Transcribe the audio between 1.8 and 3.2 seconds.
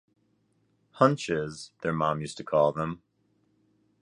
their mom used to call them.